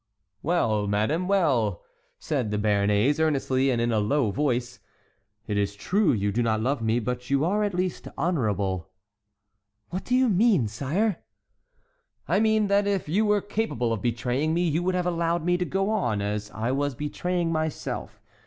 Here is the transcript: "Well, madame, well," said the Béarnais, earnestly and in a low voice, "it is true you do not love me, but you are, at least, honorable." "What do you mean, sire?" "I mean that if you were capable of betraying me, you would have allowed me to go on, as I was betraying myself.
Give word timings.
"Well, 0.41 0.87
madame, 0.87 1.27
well," 1.27 1.83
said 2.17 2.49
the 2.49 2.57
Béarnais, 2.57 3.19
earnestly 3.19 3.69
and 3.69 3.79
in 3.79 3.91
a 3.91 3.99
low 3.99 4.31
voice, 4.31 4.79
"it 5.45 5.59
is 5.59 5.75
true 5.75 6.11
you 6.11 6.31
do 6.31 6.41
not 6.41 6.59
love 6.59 6.81
me, 6.81 6.97
but 6.97 7.29
you 7.29 7.45
are, 7.45 7.63
at 7.63 7.75
least, 7.75 8.07
honorable." 8.17 8.89
"What 9.91 10.03
do 10.05 10.15
you 10.15 10.27
mean, 10.27 10.67
sire?" 10.67 11.17
"I 12.27 12.39
mean 12.39 12.65
that 12.65 12.87
if 12.87 13.07
you 13.07 13.27
were 13.27 13.41
capable 13.41 13.93
of 13.93 14.01
betraying 14.01 14.55
me, 14.55 14.67
you 14.67 14.81
would 14.81 14.95
have 14.95 15.05
allowed 15.05 15.45
me 15.45 15.55
to 15.57 15.65
go 15.65 15.91
on, 15.91 16.19
as 16.19 16.49
I 16.49 16.71
was 16.71 16.95
betraying 16.95 17.51
myself. 17.51 18.19